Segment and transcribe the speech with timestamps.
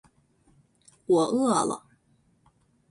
[1.05, 1.83] 我饿了